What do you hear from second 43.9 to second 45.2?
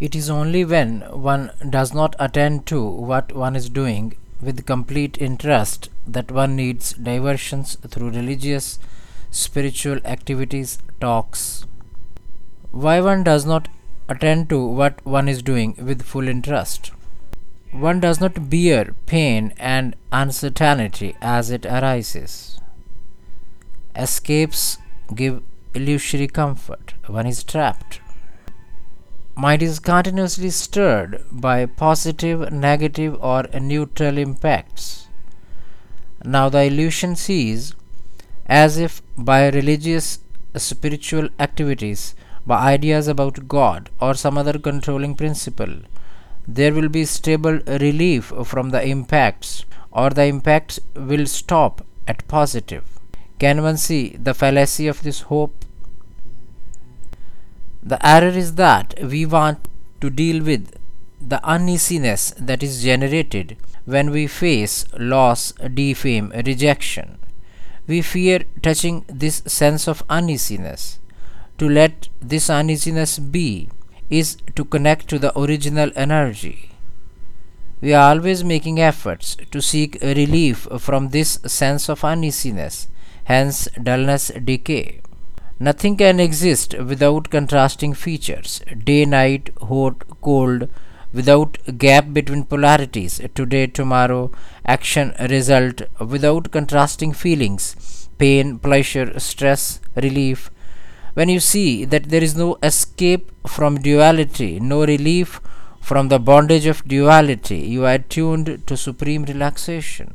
or some other controlling